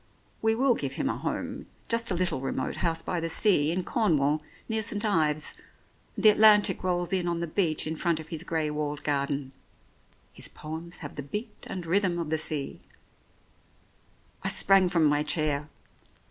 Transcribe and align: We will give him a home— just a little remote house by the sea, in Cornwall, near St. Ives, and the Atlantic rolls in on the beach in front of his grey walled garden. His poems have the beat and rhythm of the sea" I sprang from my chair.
We 0.41 0.55
will 0.55 0.73
give 0.73 0.93
him 0.93 1.09
a 1.09 1.15
home— 1.19 1.67
just 1.87 2.09
a 2.09 2.15
little 2.15 2.41
remote 2.41 2.77
house 2.77 3.03
by 3.03 3.19
the 3.19 3.29
sea, 3.29 3.71
in 3.71 3.83
Cornwall, 3.83 4.41
near 4.67 4.81
St. 4.81 5.05
Ives, 5.05 5.53
and 6.15 6.23
the 6.25 6.29
Atlantic 6.29 6.83
rolls 6.83 7.13
in 7.13 7.27
on 7.27 7.39
the 7.39 7.45
beach 7.45 7.85
in 7.85 7.95
front 7.95 8.19
of 8.19 8.29
his 8.29 8.43
grey 8.43 8.71
walled 8.71 9.03
garden. 9.03 9.51
His 10.33 10.47
poems 10.47 10.99
have 11.05 11.17
the 11.17 11.21
beat 11.21 11.67
and 11.69 11.85
rhythm 11.85 12.17
of 12.17 12.31
the 12.31 12.39
sea" 12.39 12.81
I 14.43 14.49
sprang 14.49 14.89
from 14.89 15.05
my 15.05 15.21
chair. 15.21 15.69